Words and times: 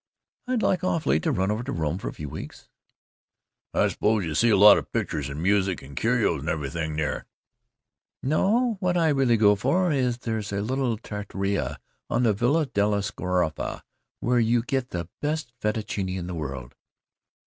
"I'd 0.47 0.63
like 0.63 0.83
awfully 0.83 1.19
to 1.19 1.31
run 1.31 1.51
over 1.51 1.61
to 1.61 1.71
Rome 1.71 1.99
for 1.99 2.07
a 2.07 2.13
few 2.13 2.27
weeks." 2.27 2.67
"I 3.71 3.87
suppose 3.89 4.25
you 4.25 4.33
see 4.33 4.49
a 4.49 4.57
lot 4.57 4.79
of 4.79 4.91
pictures 4.91 5.29
and 5.29 5.39
music 5.43 5.83
and 5.83 5.95
curios 5.95 6.39
and 6.39 6.49
everything 6.49 6.95
there." 6.95 7.27
"No, 8.23 8.77
what 8.79 8.97
I 8.97 9.09
really 9.09 9.37
go 9.37 9.55
for 9.55 9.91
is: 9.91 10.17
there's 10.17 10.51
a 10.51 10.61
little 10.63 10.97
trattoria 10.97 11.77
on 12.09 12.23
the 12.23 12.33
Via 12.33 12.65
della 12.65 13.03
Scrofa 13.03 13.83
where 14.21 14.39
you 14.39 14.63
get 14.63 14.89
the 14.89 15.07
best 15.21 15.53
fettuccine 15.61 16.09
in 16.17 16.25
the 16.25 16.33
world." 16.33 16.73